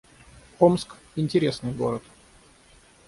Омск— 0.59 0.95
интересный 1.15 1.73
город 1.73 2.01